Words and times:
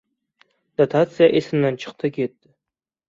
Dotatsiya 0.81 1.29
esimdan 1.41 1.77
chiqdi-ketdi! 1.85 2.55